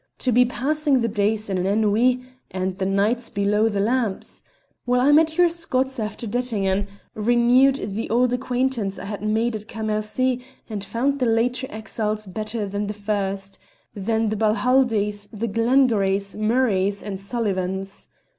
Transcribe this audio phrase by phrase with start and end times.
[0.17, 4.41] To be passing the days in an ennui and the nights below the lamps?
[4.87, 9.67] Well, I met your Scots after Dettingen, renewed the old acquaintance I had made at
[9.67, 13.59] Cam mercy, and found the later exiles better than the first
[13.93, 18.09] than the Balhaldies, the Glengarries, Mur rays, and Sullivans.